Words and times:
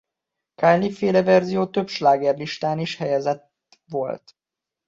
A 0.55 0.61
Kylie-féle 0.61 1.23
verzió 1.23 1.67
több 1.67 1.87
slágerlistán 1.87 2.79
is 2.79 2.95
helyezett 2.95 3.51
volt. 3.87 4.35